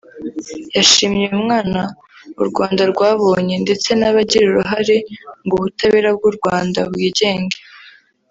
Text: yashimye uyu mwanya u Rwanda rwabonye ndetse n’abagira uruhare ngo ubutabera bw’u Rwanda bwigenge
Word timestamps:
yashimye 0.75 1.21
uyu 1.29 1.39
mwanya 1.43 1.81
u 2.41 2.43
Rwanda 2.49 2.81
rwabonye 2.91 3.55
ndetse 3.65 3.89
n’abagira 3.99 4.45
uruhare 4.47 4.97
ngo 5.45 5.53
ubutabera 5.57 6.09
bw’u 6.17 6.31
Rwanda 6.37 6.79
bwigenge 6.91 7.57